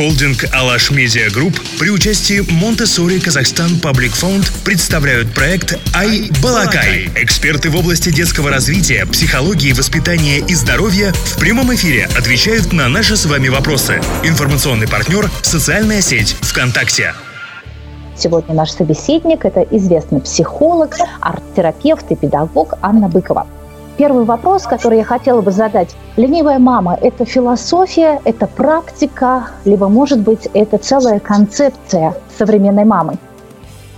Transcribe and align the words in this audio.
Холдинг 0.00 0.46
«Alash 0.54 0.90
Media 0.90 1.28
Group» 1.28 1.60
при 1.78 1.90
участии 1.90 2.40
Montessori 2.50 3.20
Kazakhstan 3.20 3.78
Public 3.80 4.12
Fund 4.12 4.50
представляют 4.64 5.34
проект 5.34 5.78
«i-balaqai». 5.94 7.10
Эксперты 7.16 7.68
в 7.68 7.76
области 7.76 8.10
детского 8.10 8.48
развития, 8.48 9.04
психологии, 9.04 9.74
воспитания 9.74 10.38
и 10.38 10.54
здоровья 10.54 11.12
в 11.12 11.38
прямом 11.38 11.74
эфире 11.74 12.08
отвечают 12.16 12.72
на 12.72 12.88
наши 12.88 13.14
с 13.14 13.26
вами 13.26 13.48
вопросы. 13.48 14.00
Информационный 14.24 14.88
партнер– 14.88 15.30
социальная 15.42 16.00
сеть 16.00 16.34
ВКонтакте. 16.40 17.12
Сегодня 18.16 18.54
наш 18.54 18.70
собеседник– 18.70 19.44
это 19.44 19.60
известный 19.70 20.22
психолог, 20.22 20.96
арт-терапевт 21.20 22.10
и 22.10 22.16
педагог 22.16 22.72
Анна 22.80 23.08
Быкова 23.08 23.46
первый 24.00 24.24
вопрос, 24.24 24.62
который 24.62 24.96
я 24.96 25.04
хотела 25.04 25.42
бы 25.42 25.50
задать. 25.52 25.94
Ленивая 26.16 26.58
мама– 26.58 26.96
это 27.02 27.26
философия, 27.26 28.18
это 28.24 28.46
практика, 28.46 29.50
либо, 29.66 29.88
может 29.88 30.20
быть, 30.20 30.48
это 30.54 30.78
целая 30.78 31.20
концепция 31.20 32.14
современной 32.38 32.86
мамы? 32.86 33.18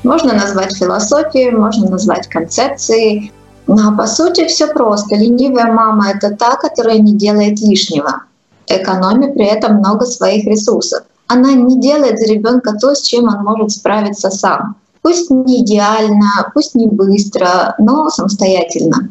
Можно 0.03 0.33
назвать 0.33 0.77
философией, 0.77 1.53
можно 1.53 1.89
назвать 1.89 2.27
концепцией. 2.27 3.33
Но 3.69 3.97
по 3.97 4.09
сути 4.09 4.49
все 4.49 4.67
просто. 4.67 5.15
Ленивая 5.15 5.73
мама— 5.73 6.11
это 6.17 6.37
та, 6.37 6.57
которая 6.57 6.99
не 6.99 7.15
делает 7.15 7.61
лишнего, 7.61 8.23
экономя 8.67 9.33
при 9.33 9.47
этом 9.47 9.77
много 9.77 10.05
своих 10.07 10.45
ресурсов. 10.47 11.05
Она 11.29 11.53
не 11.53 11.81
делает 11.81 12.19
за 12.19 12.27
ребенка 12.27 12.73
то, 12.73 12.97
с 12.97 13.03
чем 13.03 13.29
он 13.29 13.45
может 13.45 13.71
справиться 13.71 14.31
сам. 14.31 14.75
Пусть 15.01 15.31
не 15.31 15.63
идеально, 15.63 16.51
пусть 16.55 16.75
не 16.75 16.89
быстро, 16.89 17.77
но 17.79 18.11
самостоятельно 18.11 19.11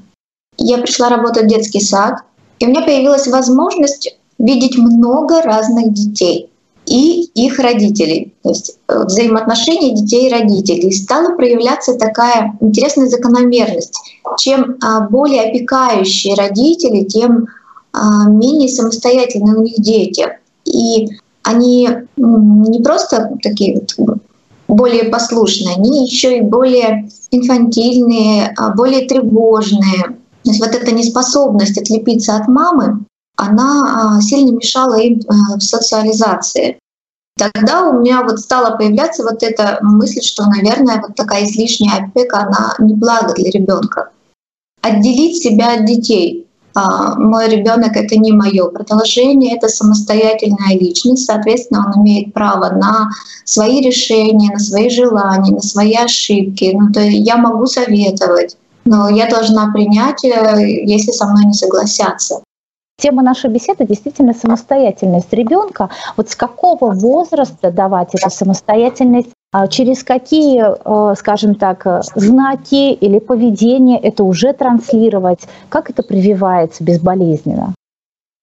я 0.64 0.78
пришла 0.78 1.10
работать 1.10 1.44
в 1.44 1.48
детский 1.48 1.82
сад, 1.82 2.20
и 2.60 2.66
у 2.66 2.70
меня 2.70 2.82
появилась 2.82 3.28
возможность 3.28 4.18
видеть 4.38 4.78
много 4.78 5.42
разных 5.42 5.94
детей 5.94 6.50
и 6.86 7.24
их 7.36 7.60
родителей, 7.60 8.34
то 8.44 8.50
есть 8.50 8.78
э, 8.88 9.04
взаимоотношения 9.06 9.96
детей 9.96 10.28
и 10.28 10.32
родителей. 10.32 10.90
И 10.90 10.92
стала 10.92 11.36
проявляться 11.36 11.94
такая 11.94 12.58
интересная 12.60 13.08
закономерность. 13.08 13.94
Чем 14.38 14.78
а, 14.82 15.02
более 15.02 15.44
опекающие 15.44 16.36
родители, 16.36 17.04
тем 17.04 17.48
а, 17.94 18.30
менее 18.30 18.70
самостоятельные 18.70 19.56
у 19.56 19.62
них 19.62 19.76
дети. 19.78 20.28
И 20.66 21.10
они 21.44 21.90
не 22.18 22.82
просто 22.82 23.38
такие 23.42 23.82
более 24.68 25.06
послушные, 25.06 25.76
они 25.76 26.06
еще 26.06 26.38
и 26.38 26.42
более 26.42 27.10
инфантильные, 27.30 28.54
а, 28.58 28.74
более 28.74 29.08
тревожные, 29.08 30.18
то 30.44 30.50
есть 30.50 30.60
вот 30.60 30.74
эта 30.74 30.92
неспособность 30.92 31.78
отлепиться 31.78 32.36
от 32.36 32.48
мамы, 32.48 33.06
она 33.36 34.18
а, 34.18 34.22
сильно 34.22 34.52
мешала 34.52 35.00
им 35.00 35.22
а, 35.28 35.58
в 35.58 35.62
социализации. 35.62 36.78
Тогда 37.38 37.90
у 37.90 38.00
меня 38.00 38.24
вот 38.24 38.40
стала 38.40 38.76
появляться 38.76 39.24
вот 39.24 39.42
эта 39.42 39.80
мысль, 39.82 40.22
что, 40.22 40.46
наверное, 40.46 41.02
вот 41.02 41.16
такая 41.16 41.46
излишняя 41.46 42.04
опека, 42.04 42.40
она 42.40 42.76
не 42.80 42.94
благо 42.94 43.34
для 43.34 43.50
ребенка. 43.50 44.10
Отделить 44.82 45.42
себя 45.42 45.76
от 45.76 45.86
детей. 45.86 46.48
А, 46.74 47.16
мой 47.16 47.50
ребенок 47.50 47.96
это 47.96 48.16
не 48.18 48.32
мое 48.32 48.68
продолжение, 48.68 49.58
это 49.58 49.68
самостоятельная 49.68 50.78
личность, 50.80 51.26
соответственно, 51.26 51.86
он 51.88 52.02
имеет 52.02 52.34
право 52.34 52.70
на 52.70 53.10
свои 53.44 53.82
решения, 53.82 54.52
на 54.54 54.60
свои 54.60 54.90
желания, 54.90 55.52
на 55.52 55.62
свои 55.62 55.96
ошибки. 55.96 56.72
Ну, 56.74 56.92
то 56.92 57.02
я 57.02 57.38
могу 57.38 57.66
советовать, 57.66 58.58
но 58.86 59.10
я 59.10 59.28
должна 59.28 59.72
принять, 59.72 60.24
э, 60.24 60.30
если 60.86 61.12
со 61.12 61.28
мной 61.28 61.46
не 61.46 61.54
согласятся. 61.54 62.42
Тема 63.00 63.24
нашей 63.24 63.50
беседы 63.50 63.86
действительно 63.86 64.34
самостоятельность 64.34 65.34
ребенка. 65.34 65.90
Вот 66.18 66.30
с 66.30 66.36
какого 66.36 66.92
возраста 66.92 67.72
давать 67.72 68.14
эту 68.14 68.30
самостоятельность, 68.30 69.30
а 69.52 69.68
через 69.68 70.04
какие, 70.04 70.64
э, 70.64 71.16
скажем 71.16 71.56
так, 71.56 72.06
знаки 72.16 72.94
или 72.94 73.20
поведение 73.20 74.00
это 74.00 74.24
уже 74.24 74.54
транслировать, 74.54 75.42
как 75.70 75.90
это 75.90 76.04
прививается 76.04 76.84
безболезненно? 76.84 77.74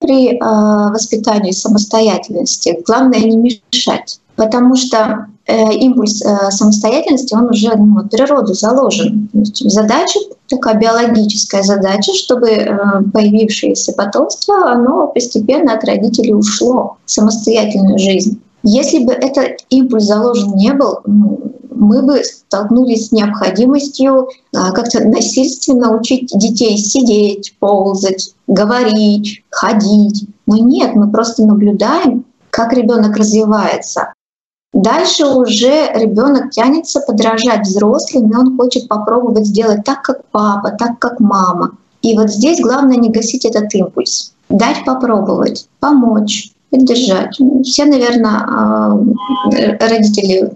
При 0.01 0.35
э, 0.35 0.39
воспитании 0.91 1.51
самостоятельности 1.51 2.79
главное 2.87 3.21
не 3.21 3.37
мешать 3.37 4.21
потому 4.39 4.77
что 4.77 5.27
э, 5.47 5.75
импульс 5.75 6.23
э, 6.23 6.51
самостоятельности, 6.53 7.35
он 7.35 7.51
уже 7.51 7.77
ну, 7.77 7.99
от 7.99 8.11
природы 8.11 8.55
заложен. 8.55 9.29
То 9.33 9.41
есть 9.41 9.69
задача, 9.69 10.21
такая 10.49 10.77
биологическая 10.77 11.65
задача, 11.65 12.15
чтобы 12.15 12.49
э, 12.49 12.69
появившееся 13.13 13.93
потомство, 13.95 14.71
оно 14.71 15.09
постепенно 15.09 15.75
от 15.75 15.85
родителей 15.85 16.35
ушло 16.35 16.99
в 17.05 17.11
самостоятельную 17.11 17.99
жизнь. 17.99 18.41
Если 18.63 19.05
бы 19.05 19.13
этот 19.13 19.61
импульс 19.71 20.05
заложен 20.05 20.55
не 20.55 20.73
был, 20.73 21.01
ну, 21.07 21.53
мы 21.71 22.03
бы 22.03 22.23
столкнулись 22.25 23.09
с 23.09 23.13
необходимостью 23.13 24.29
а, 24.55 24.73
как-то 24.73 25.05
насильственно 25.05 25.97
учить 25.97 26.31
детей 26.35 26.77
сидеть, 26.77 27.57
ползать, 27.61 28.35
говорить, 28.49 29.45
ходить. 29.51 30.27
Но 30.47 30.57
нет, 30.57 30.97
мы 30.97 31.11
просто 31.11 31.45
наблюдаем, 31.47 32.25
как 32.51 32.73
ребенок 32.73 33.17
развивается. 33.17 34.13
Дальше 34.73 35.27
уже 35.27 35.91
ребенок 35.95 36.51
тянется 36.51 37.01
подражать 37.01 37.67
взрослым, 37.67 38.31
и 38.31 38.37
он 38.37 38.57
хочет 38.57 38.89
попробовать 38.89 39.47
сделать 39.47 39.85
так, 39.85 40.03
как 40.03 40.25
папа, 40.31 40.73
так, 40.73 40.99
как 40.99 41.21
мама. 41.21 41.79
И 42.03 42.17
вот 42.17 42.31
здесь 42.31 42.61
главное 42.61 42.97
не 42.97 43.11
гасить 43.11 43.45
этот 43.45 43.73
импульс. 43.75 44.35
Дать 44.49 44.85
попробовать, 44.85 45.69
помочь, 45.81 46.53
поддержать. 46.71 47.39
Все, 47.65 47.85
наверное, 47.85 48.45
а, 48.47 49.01
родители 49.81 50.51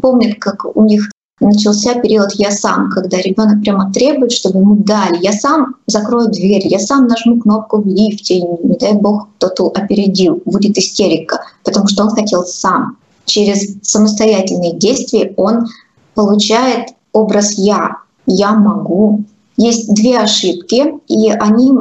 помнят, 0.00 0.38
как 0.38 0.64
у 0.76 0.84
них 0.84 1.10
начался 1.40 1.94
период 1.94 2.32
«я 2.34 2.50
сам», 2.50 2.90
когда 2.90 3.18
ребенок 3.18 3.62
прямо 3.62 3.92
требует, 3.92 4.32
чтобы 4.32 4.60
ему 4.60 4.76
дали. 4.76 5.22
Я 5.22 5.32
сам 5.32 5.76
закрою 5.86 6.28
дверь, 6.28 6.66
я 6.66 6.78
сам 6.78 7.06
нажму 7.06 7.40
кнопку 7.40 7.82
в 7.82 7.86
лифте, 7.86 8.40
не 8.40 8.76
дай 8.78 8.94
бог 8.94 9.28
кто-то 9.36 9.66
опередил, 9.68 10.40
будет 10.44 10.78
истерика, 10.78 11.40
потому 11.62 11.88
что 11.88 12.04
он 12.04 12.10
хотел 12.10 12.44
сам 12.44 12.96
через 13.26 13.76
самостоятельные 13.82 14.74
действия 14.74 15.34
он 15.36 15.66
получает 16.14 16.90
образ 17.12 17.58
«я», 17.58 17.98
«я 18.26 18.52
могу». 18.52 19.24
Есть 19.58 19.92
две 19.94 20.18
ошибки, 20.18 20.94
и 21.08 21.30
они 21.30 21.72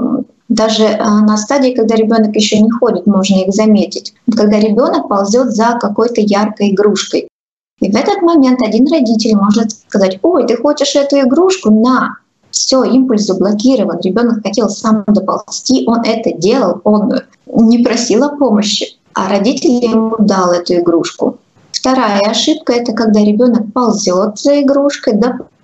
даже 0.50 0.84
э, 0.84 0.98
на 0.98 1.38
стадии, 1.38 1.74
когда 1.74 1.96
ребенок 1.96 2.36
еще 2.36 2.60
не 2.60 2.70
ходит, 2.70 3.08
можно 3.08 3.36
их 3.36 3.54
заметить. 3.54 4.14
Когда 4.36 4.60
ребенок 4.60 5.08
ползет 5.08 5.52
за 5.52 5.78
какой-то 5.80 6.22
яркой 6.22 6.72
игрушкой. 6.72 7.28
И 7.82 7.92
в 7.92 7.96
этот 7.96 8.22
момент 8.22 8.62
один 8.62 8.88
родитель 8.88 9.36
может 9.36 9.72
сказать, 9.72 10.20
ой, 10.22 10.48
ты 10.48 10.56
хочешь 10.58 10.96
эту 10.96 11.20
игрушку? 11.20 11.72
На! 11.72 12.18
Все, 12.52 12.84
импульс 12.84 13.24
заблокирован. 13.24 14.00
Ребенок 14.02 14.42
хотел 14.44 14.70
сам 14.70 15.04
доползти, 15.08 15.84
он 15.88 16.02
это 16.06 16.32
делал, 16.32 16.80
он 16.84 17.20
не 17.46 17.84
просил 17.84 18.24
о 18.24 18.38
помощи 18.38 18.96
а 19.16 19.30
родитель 19.30 19.84
ему 19.84 20.18
дал 20.20 20.52
эту 20.52 20.76
игрушку. 20.76 21.40
Вторая 21.72 22.20
ошибка— 22.20 22.74
это 22.76 22.92
когда 22.92 23.22
ребенок 23.22 23.72
ползет 23.74 24.38
за 24.38 24.62
игрушкой, 24.62 25.14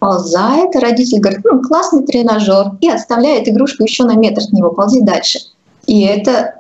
доползает, 0.02 0.76
родитель 0.76 1.20
говорит, 1.20 1.42
ну, 1.44 1.62
классный 1.62 2.04
тренажер, 2.04 2.72
и 2.82 2.90
отставляет 2.90 3.48
игрушку 3.48 3.84
еще 3.84 4.04
на 4.04 4.16
метр 4.16 4.42
от 4.42 4.52
него, 4.52 4.72
ползи 4.72 5.02
дальше. 5.02 5.40
И 5.86 6.02
это 6.02 6.56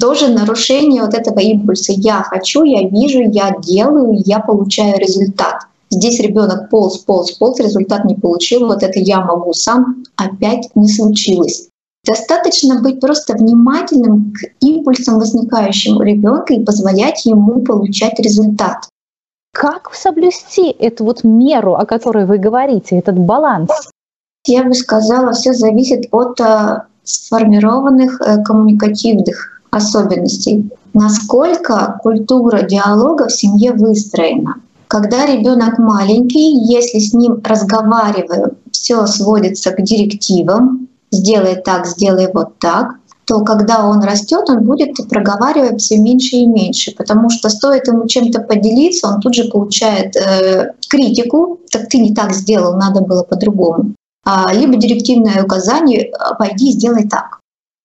тоже 0.00 0.28
нарушение 0.28 1.02
вот 1.02 1.14
этого 1.14 1.38
импульса. 1.38 1.92
Я 1.92 2.22
хочу, 2.22 2.64
я 2.64 2.88
вижу, 2.88 3.20
я 3.20 3.56
делаю, 3.60 4.20
я 4.24 4.40
получаю 4.40 4.98
результат. 4.98 5.62
Здесь 5.90 6.20
ребенок 6.20 6.70
полз, 6.70 6.98
полз, 6.98 7.32
полз, 7.32 7.58
результат 7.60 8.04
не 8.04 8.14
получил, 8.14 8.66
вот 8.66 8.82
это 8.82 8.98
я 8.98 9.20
могу 9.20 9.52
сам, 9.52 10.04
опять 10.16 10.70
не 10.74 10.88
случилось. 10.88 11.68
Достаточно 12.06 12.80
быть 12.80 13.00
просто 13.00 13.34
внимательным 13.34 14.32
к 14.32 14.64
импульсам, 14.64 15.18
возникающим 15.18 15.96
у 15.96 16.02
ребенка, 16.02 16.54
и 16.54 16.64
позволять 16.64 17.26
ему 17.26 17.60
получать 17.60 18.18
результат. 18.18 18.88
Как 19.52 19.90
соблюсти 19.94 20.70
эту 20.70 21.04
вот 21.04 21.24
меру, 21.24 21.74
о 21.74 21.84
которой 21.84 22.24
вы 22.24 22.38
говорите, 22.38 22.98
этот 22.98 23.18
баланс? 23.18 23.70
Я 24.46 24.64
бы 24.64 24.74
сказала, 24.74 25.32
все 25.32 25.52
зависит 25.52 26.06
от 26.12 26.40
э, 26.40 26.82
сформированных 27.02 28.20
э, 28.20 28.42
коммуникативных 28.42 29.60
особенностей. 29.70 30.70
Насколько 30.94 31.98
культура 32.02 32.62
диалога 32.62 33.28
в 33.28 33.32
семье 33.32 33.72
выстроена. 33.72 34.54
Когда 34.88 35.26
ребенок 35.26 35.78
маленький, 35.78 36.52
если 36.64 36.98
с 36.98 37.12
ним 37.12 37.40
разговариваю, 37.44 38.56
все 38.72 39.06
сводится 39.06 39.70
к 39.72 39.82
директивам, 39.82 40.88
сделай 41.12 41.56
так, 41.56 41.86
сделай 41.86 42.28
вот 42.32 42.58
так, 42.58 42.99
то 43.30 43.44
когда 43.44 43.86
он 43.86 44.02
растет, 44.02 44.50
он 44.50 44.64
будет 44.64 44.96
проговаривать 45.08 45.80
все 45.80 45.98
меньше 45.98 46.34
и 46.34 46.46
меньше, 46.46 46.92
потому 46.96 47.30
что 47.30 47.48
стоит 47.48 47.86
ему 47.86 48.08
чем-то 48.08 48.40
поделиться, 48.40 49.06
он 49.06 49.20
тут 49.20 49.34
же 49.34 49.44
получает 49.44 50.16
э, 50.16 50.72
критику, 50.88 51.60
так 51.70 51.88
ты 51.88 51.98
не 51.98 52.12
так 52.12 52.32
сделал, 52.32 52.74
надо 52.74 53.02
было 53.02 53.22
по-другому. 53.22 53.94
А, 54.26 54.52
либо 54.52 54.74
директивное 54.74 55.44
указание 55.44 56.10
«пойди 56.40 56.70
и 56.70 56.72
сделай 56.72 57.08
так». 57.08 57.38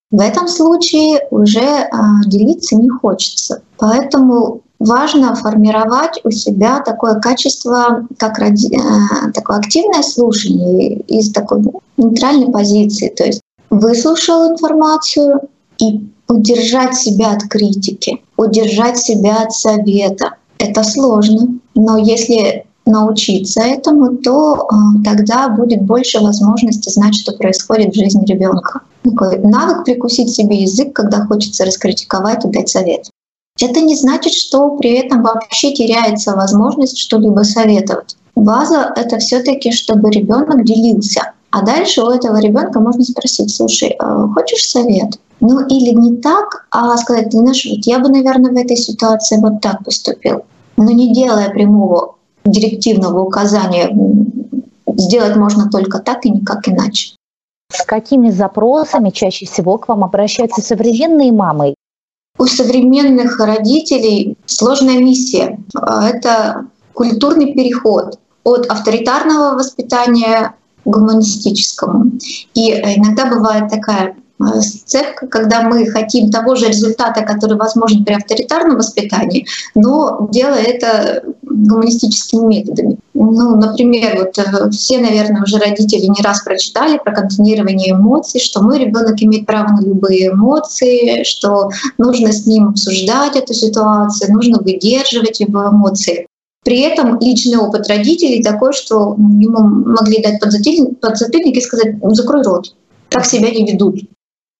В 0.09 0.19
этом 0.19 0.47
случае 0.47 1.27
уже 1.29 1.59
а, 1.61 2.23
делиться 2.25 2.75
не 2.75 2.89
хочется. 2.89 3.61
Поэтому 3.77 4.61
важно 4.79 5.35
формировать 5.35 6.21
у 6.23 6.31
себя 6.31 6.79
такое 6.79 7.19
качество, 7.19 8.07
как 8.17 8.39
ради, 8.39 8.75
э, 8.75 9.31
такое 9.31 9.57
активное 9.57 10.01
слушание 10.01 11.01
из 11.01 11.31
такой 11.31 11.61
нейтральной 11.97 12.51
позиции. 12.51 13.09
То 13.09 13.25
есть 13.25 13.41
выслушал 13.79 14.51
информацию 14.51 15.41
и 15.79 16.09
удержать 16.27 16.95
себя 16.95 17.31
от 17.31 17.43
критики, 17.43 18.21
удержать 18.37 18.97
себя 18.97 19.43
от 19.43 19.51
совета. 19.51 20.35
Это 20.57 20.83
сложно, 20.83 21.59
но 21.75 21.97
если 21.97 22.65
научиться 22.85 23.61
этому, 23.61 24.17
то 24.17 24.67
э, 24.71 25.03
тогда 25.03 25.49
будет 25.49 25.81
больше 25.81 26.19
возможности 26.19 26.89
знать, 26.89 27.15
что 27.15 27.33
происходит 27.33 27.93
в 27.93 27.97
жизни 27.97 28.25
ребенка. 28.25 28.81
Такой 29.03 29.39
навык 29.39 29.85
прикусить 29.85 30.29
себе 30.29 30.61
язык, 30.61 30.93
когда 30.93 31.25
хочется 31.25 31.65
раскритиковать 31.65 32.45
и 32.45 32.49
дать 32.49 32.69
совет. 32.69 33.09
Это 33.59 33.81
не 33.81 33.95
значит, 33.95 34.33
что 34.33 34.71
при 34.77 34.91
этом 34.93 35.23
вообще 35.23 35.73
теряется 35.73 36.35
возможность 36.35 36.97
что-либо 36.97 37.41
советовать. 37.41 38.17
База— 38.35 38.91
это 38.95 39.17
все 39.17 39.41
таки 39.41 39.71
чтобы 39.71 40.11
ребенок 40.11 40.65
делился. 40.65 41.31
А 41.55 41.61
дальше 41.61 42.03
у 42.03 42.09
этого 42.09 42.37
ребенка 42.41 42.81
можно 42.81 43.01
спросить, 43.01 43.55
слушай, 43.55 43.95
а 43.97 44.27
хочешь 44.27 44.69
совет? 44.69 45.17
Ну 45.39 45.65
или 45.67 45.91
не 45.91 46.17
так, 46.17 46.67
а 46.69 46.97
сказать, 46.97 47.29
ты 47.29 47.37
знаешь, 47.37 47.65
вот 47.65 47.85
я 47.85 47.99
бы, 47.99 48.09
наверное, 48.09 48.51
в 48.51 48.57
этой 48.57 48.75
ситуации 48.75 49.37
вот 49.37 49.61
так 49.61 49.81
поступил. 49.85 50.41
Но 50.75 50.91
не 50.91 51.13
делая 51.13 51.49
прямого 51.49 52.15
директивного 52.43 53.21
указания, 53.21 53.89
сделать 54.97 55.37
можно 55.37 55.69
только 55.69 55.99
так 55.99 56.25
и 56.25 56.29
никак 56.29 56.67
иначе. 56.67 57.15
С 57.71 57.85
какими 57.85 58.31
запросами 58.31 59.11
чаще 59.11 59.45
всего 59.45 59.77
к 59.77 59.87
вам 59.87 60.03
обращаются 60.03 60.61
современные 60.61 61.31
мамы? 61.31 61.75
У 62.37 62.47
современных 62.47 63.39
родителей 63.39 64.37
сложная 64.45 64.97
миссия. 64.97 65.57
Это 65.73 66.65
культурный 66.93 67.53
переход 67.53 68.19
от 68.43 68.65
авторитарного 68.65 69.55
воспитания 69.55 70.53
гуманистическому. 70.85 72.11
И 72.53 72.71
иногда 72.71 73.25
бывает 73.25 73.69
такая 73.69 74.15
Э, 74.37 74.59
сцепка, 74.59 75.27
когда 75.27 75.61
мы 75.61 75.85
хотим 75.85 76.29
того 76.29 76.55
же 76.55 76.67
результата, 76.67 77.21
который 77.21 77.57
возможен 77.57 78.03
при 78.03 78.15
авторитарном 78.15 78.77
воспитании, 78.77 79.45
но 79.75 80.27
делая 80.31 80.61
это 80.61 81.23
гуманистическими 81.41 82.45
методами. 82.45 82.97
Ну, 83.13 83.55
например, 83.55 84.17
вот 84.17 84.37
э, 84.37 84.69
все, 84.71 84.97
наверное, 84.97 85.43
уже 85.43 85.57
родители 85.57 86.07
не 86.07 86.21
раз 86.21 86.43
прочитали 86.43 86.97
про 86.97 87.13
контейнирование 87.13 87.93
эмоций, 87.93 88.41
что 88.41 88.61
мой 88.61 88.79
ребенок 88.79 89.21
имеет 89.21 89.45
право 89.45 89.69
на 89.69 89.81
любые 89.81 90.29
эмоции, 90.29 91.23
что 91.23 91.69
нужно 91.97 92.33
с 92.33 92.45
ним 92.45 92.69
обсуждать 92.69 93.37
эту 93.37 93.53
ситуацию, 93.53 94.33
нужно 94.33 94.59
выдерживать 94.59 95.39
его 95.39 95.69
эмоции. 95.69 96.27
При 96.65 96.79
этом 96.79 97.19
личный 97.19 97.59
опыт 97.59 97.87
родителей 97.87 98.41
такой, 98.41 98.73
что 98.73 99.15
ему 99.17 99.59
могли 99.59 100.21
дать 100.21 100.39
подзатыльник 100.39 101.55
и 101.55 101.61
сказать 101.61 101.95
«закрой 102.01 102.41
рот», 102.41 102.75
так 103.09 103.23
себя 103.23 103.51
не 103.51 103.71
ведут. 103.71 103.99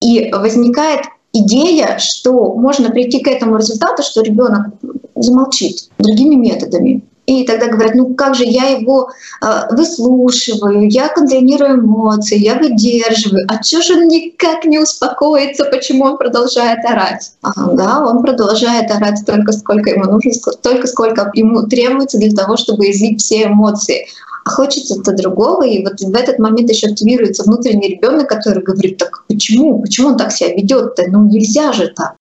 И 0.03 0.31
возникает 0.31 1.01
идея, 1.33 1.97
что 1.97 2.53
можно 2.53 2.91
прийти 2.91 3.21
к 3.21 3.27
этому 3.27 3.57
результату, 3.57 4.03
что 4.03 4.21
ребенок 4.21 4.67
замолчит 5.15 5.89
другими 5.97 6.35
методами. 6.35 7.03
И 7.25 7.43
тогда 7.43 7.67
говорят, 7.67 7.95
ну 7.95 8.13
как 8.13 8.35
же 8.35 8.45
я 8.45 8.67
его 8.69 9.09
э, 9.41 9.45
выслушиваю, 9.71 10.89
я 10.89 11.07
контролирую 11.07 11.79
эмоции, 11.79 12.37
я 12.37 12.55
выдерживаю. 12.55 13.47
А 13.47 13.61
что 13.63 13.81
же 13.81 13.93
он 13.93 14.07
никак 14.07 14.65
не 14.65 14.79
успокоится, 14.79 15.65
почему 15.65 16.05
он 16.05 16.17
продолжает 16.17 16.85
орать? 16.85 17.31
А, 17.41 17.51
да, 17.71 18.05
он 18.05 18.21
продолжает 18.21 18.91
орать 18.91 19.19
столько, 19.19 19.53
сколько 19.53 19.89
ему 19.89 20.05
нужно, 20.05 20.33
столько, 20.33 20.87
сколько 20.87 21.31
ему 21.33 21.63
требуется 21.63 22.17
для 22.17 22.31
того, 22.31 22.57
чтобы 22.57 22.91
излить 22.91 23.21
все 23.21 23.45
эмоции 23.45 24.05
а 24.45 24.51
хочется-то 24.51 25.13
другого, 25.13 25.63
и 25.63 25.83
вот 25.83 25.99
в 25.99 26.15
этот 26.15 26.37
момент 26.37 26.69
еще 26.69 26.87
активируется 26.87 27.43
внутренний 27.43 27.87
ребенок, 27.87 28.29
который 28.29 28.61
говорит, 28.61 28.97
так 28.97 29.25
почему, 29.27 29.81
почему 29.81 30.09
он 30.09 30.17
так 30.17 30.31
себя 30.31 30.53
ведет-то, 30.53 31.05
ну 31.07 31.25
нельзя 31.25 31.73
же 31.73 31.87
так. 31.87 32.15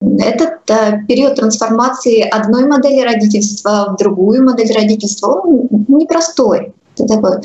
Этот 0.00 0.70
э, 0.70 1.04
период 1.08 1.36
трансформации 1.36 2.20
одной 2.20 2.66
модели 2.66 3.00
родительства 3.00 3.88
в 3.90 3.96
другую 3.96 4.44
модель 4.44 4.72
родительства, 4.72 5.40
он 5.40 5.68
непростой. 5.88 6.74
Это 6.98 7.14
такой 7.14 7.40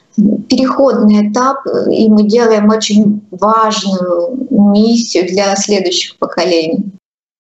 переходный 0.50 1.30
этап, 1.30 1.58
и 1.90 2.10
мы 2.10 2.24
делаем 2.24 2.70
очень 2.70 3.22
важную 3.32 4.48
миссию 4.50 5.28
для 5.28 5.56
следующих 5.56 6.18
поколений. 6.18 6.92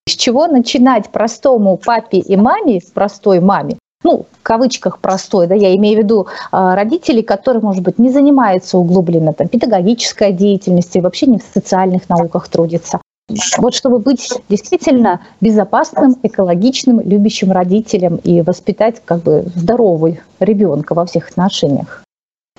С 0.07 0.13
чего 0.13 0.47
начинать 0.47 1.09
простому 1.09 1.77
папе 1.77 2.17
и 2.17 2.35
маме, 2.35 2.81
простой 2.93 3.39
маме, 3.39 3.77
ну, 4.03 4.25
в 4.31 4.43
кавычках 4.43 4.99
простой, 4.99 5.47
да, 5.47 5.55
я 5.55 5.75
имею 5.75 5.99
в 5.99 6.03
виду 6.03 6.27
э, 6.51 6.73
родителей, 6.73 7.21
которые, 7.21 7.61
может 7.61 7.83
быть, 7.83 7.99
не 7.99 8.09
занимаются 8.09 8.77
углубленно 8.77 9.33
там, 9.33 9.47
педагогической 9.47 10.33
деятельностью, 10.33 11.01
вообще 11.01 11.27
не 11.27 11.37
в 11.37 11.43
социальных 11.53 12.09
науках 12.09 12.47
трудятся. 12.47 13.00
Вот 13.57 13.73
чтобы 13.73 13.99
быть 13.99 14.29
действительно 14.49 15.21
безопасным, 15.39 16.15
экологичным, 16.23 17.01
любящим 17.01 17.51
родителем 17.51 18.17
и 18.17 18.41
воспитать 18.41 19.01
как 19.03 19.23
бы 19.23 19.45
здоровый 19.55 20.21
ребенка 20.39 20.93
во 20.93 21.05
всех 21.05 21.29
отношениях. 21.29 22.03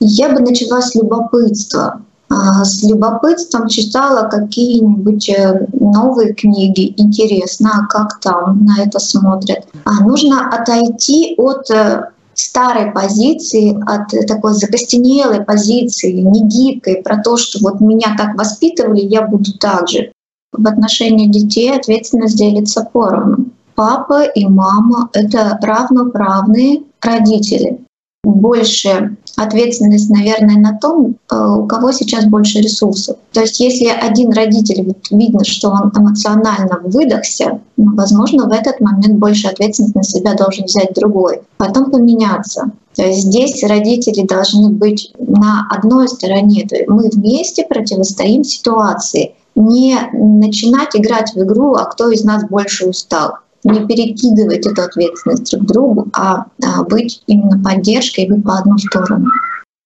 Я 0.01 0.31
бы 0.31 0.41
начала 0.41 0.81
с 0.81 0.95
любопытства. 0.95 2.03
А, 2.29 2.65
с 2.65 2.83
любопытством 2.83 3.69
читала 3.69 4.29
какие-нибудь 4.29 5.29
э, 5.29 5.67
новые 5.73 6.33
книги. 6.33 6.95
Интересно, 6.97 7.71
а 7.75 7.87
как 7.87 8.21
там 8.21 8.65
на 8.65 8.83
это 8.83 8.99
смотрят. 8.99 9.67
А 9.85 10.03
нужно 10.03 10.49
отойти 10.49 11.35
от 11.37 11.71
э, 11.71 12.09
старой 12.35 12.93
позиции, 12.93 13.77
от 13.87 14.27
такой 14.27 14.55
закостенелой 14.55 15.45
позиции, 15.45 16.13
не 16.13 16.47
гибкой, 16.47 17.03
про 17.03 17.23
то, 17.23 17.37
что 17.37 17.59
вот 17.61 17.81
меня 17.81 18.15
так 18.17 18.35
воспитывали, 18.37 19.01
я 19.01 19.23
буду 19.23 19.53
так 19.59 19.89
же. 19.89 20.12
В 20.53 20.67
отношении 20.67 21.27
детей 21.27 21.75
ответственность 21.75 22.37
делится 22.37 22.89
поровну. 22.93 23.47
Папа 23.75 24.25
и 24.25 24.47
мама— 24.47 25.09
это 25.13 25.59
равноправные 25.63 26.83
родители 27.01 27.81
больше 28.25 29.17
ответственность, 29.37 30.11
наверное, 30.11 30.57
на 30.57 30.79
том, 30.79 31.17
э, 31.31 31.37
у 31.37 31.67
кого 31.67 31.91
сейчас 31.91 32.27
больше 32.27 32.61
ресурсов. 32.61 33.17
То 33.33 33.41
есть 33.41 33.59
если 33.59 33.87
один 33.87 34.31
родитель, 34.33 34.85
вот 34.85 34.99
видно, 35.11 35.45
что 35.45 35.71
он 35.71 35.91
эмоционально 35.97 36.81
выдохся, 36.85 37.61
ну, 37.77 37.97
возможно, 37.97 38.49
в 38.49 38.53
этот 38.53 38.81
момент 38.81 39.19
больше 39.19 39.49
ответственность 39.49 39.95
на 39.97 40.03
себя 40.05 40.35
должен 40.35 40.67
взять 40.67 40.95
другой, 40.95 41.41
потом 41.57 41.91
поменяться. 41.91 42.71
То 42.95 43.07
есть 43.07 43.23
здесь 43.23 43.65
родители 43.65 44.25
должны 44.27 44.69
быть 44.69 45.13
на 45.19 45.67
одной 45.71 46.09
стороне. 46.09 46.67
То 46.69 46.77
есть 46.77 46.89
мы 46.89 47.09
вместе 47.09 47.65
противостоим 47.65 48.45
ситуации. 48.45 49.35
Не 49.65 49.97
начинать 50.13 50.97
играть 50.97 51.33
в 51.35 51.43
игру, 51.43 51.75
а 51.75 51.85
кто 51.85 52.11
из 52.11 52.25
нас 52.25 52.45
больше 52.45 52.89
устал 52.89 53.39
не 53.65 53.87
перекидывать 53.87 54.67
эту 54.67 54.83
ответственность 54.83 55.53
друг 55.53 55.67
другу, 55.67 56.07
а, 56.13 56.47
а 56.65 56.83
быть 56.83 57.23
именно 57.29 57.63
поддержкой 57.63 58.25
и 58.25 58.41
по 58.41 58.59
одну 58.59 58.77
сторону. 58.79 59.29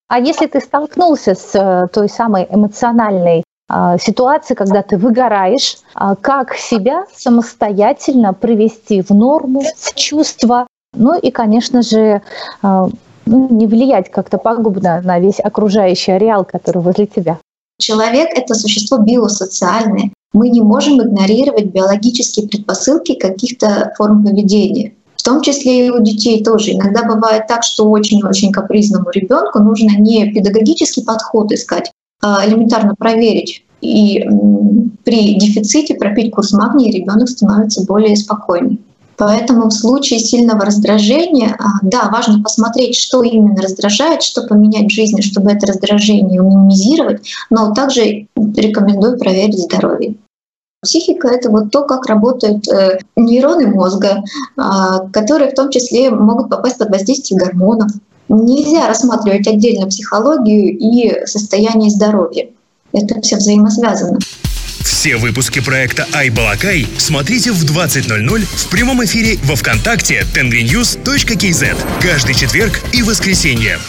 А 0.09 0.18
если 0.18 0.47
ты 0.47 0.61
столкнулся 0.61 1.35
с 1.35 1.54
э, 1.54 1.88
той 1.92 2.09
самой 2.09 2.47
эмоциональной 2.49 3.42
а, 3.68 3.99
ситуации, 3.99 4.54
когда 4.54 4.83
ты 4.83 4.97
выгораешь, 4.97 5.78
а, 5.95 6.14
как 6.14 6.54
себя 6.54 7.04
самостоятельно 7.14 8.33
привести 8.33 9.02
в 9.02 9.11
норму, 9.11 9.62
в 9.76 9.95
чувство, 9.95 10.66
ну 10.95 11.18
и, 11.18 11.30
конечно 11.30 11.83
же, 11.83 12.23
ну, 12.62 12.90
не 13.26 13.66
влиять 13.66 14.11
как-то 14.11 14.38
пагубно 14.38 15.02
на 15.02 15.18
весь 15.18 15.40
окружающий 15.40 16.12
ареал, 16.12 16.45
который 16.45 16.80
возле 16.80 17.06
тебя. 17.06 17.38
Человек— 17.78 18.28
это 18.35 18.54
существо 18.54 18.99
биосоциальное 18.99 20.11
мы 20.37 20.50
не 20.50 20.61
можем 20.61 21.02
игнорировать 21.02 21.66
биологические 21.66 22.47
предпосылки 22.47 23.14
каких-то 23.14 23.92
форм 23.97 24.23
поведения. 24.23 24.92
В 25.16 25.23
том 25.23 25.40
числе 25.40 25.87
и 25.87 25.90
у 25.90 26.02
детей 26.02 26.45
тоже. 26.45 26.73
Иногда 26.73 27.04
бывает 27.04 27.47
так, 27.49 27.62
что 27.62 27.88
очень-очень 27.90 28.52
капризному 28.52 29.11
ребенку 29.11 29.61
нужно 29.61 29.99
не 29.99 30.30
педагогический 30.30 31.02
подход 31.02 31.52
искать, 31.52 31.90
а 32.23 32.47
элементарно 32.47 32.95
проверить. 32.95 33.64
И 33.80 34.25
при 35.04 35.38
дефиците 35.38 35.95
пропить 35.95 36.33
курс 36.33 36.52
магния 36.52 36.92
ребенок 36.92 37.28
становится 37.28 37.85
более 37.87 38.14
спокойным. 38.14 38.80
Поэтому 39.16 39.68
в 39.68 39.73
случае 39.73 40.18
сильного 40.18 40.64
раздражения, 40.64 41.56
а, 41.58 41.78
да, 41.82 42.11
важно 42.11 42.42
посмотреть, 42.42 42.96
что 42.96 43.23
именно 43.23 43.61
раздражает, 43.62 44.23
что 44.23 44.42
поменять 44.42 44.90
в 44.90 44.94
жизни, 44.94 45.23
чтобы 45.23 45.52
это 45.52 45.66
раздражение 45.66 46.40
минимизировать, 46.40 47.26
но 47.49 47.73
также 47.73 48.26
рекомендую 48.37 49.18
проверить 49.18 49.58
здоровье. 49.58 50.16
Психика— 50.82 51.28
это 51.32 51.50
вот 51.50 51.70
то, 51.70 51.85
как 51.85 52.06
работают 52.06 52.68
э, 52.68 52.99
нейроны 53.16 53.68
мозга, 53.68 54.23
э, 54.56 54.61
которые 55.12 55.50
в 55.50 55.54
том 55.54 55.70
числе 55.70 56.11
могут 56.11 56.50
попасть 56.50 56.78
под 56.78 56.90
воздействие 56.90 57.40
гормонов. 57.40 57.90
Нельзя 58.28 58.87
рассматривать 58.87 59.49
отдельно 59.49 59.87
психологию 59.87 60.76
и 60.78 61.26
состояние 61.26 61.90
здоровья. 61.90 62.50
Это 62.92 63.20
все 63.20 63.37
взаимосвязано. 63.37 64.18
Все 64.87 65.16
выпуски 65.16 65.59
проекта 65.59 66.07
«Айбалакай» 66.12 66.87
смотрите 66.97 67.50
в 67.50 67.64
20.00 67.64 68.45
в 68.45 68.69
прямом 68.69 69.05
эфире 69.05 69.37
во 69.43 69.57
Вконтакте 69.57 70.25
tenvynews.kz 70.33 72.00
каждый 72.00 72.35
четверг 72.37 72.81
и 72.93 73.02
воскресенье. 73.02 73.81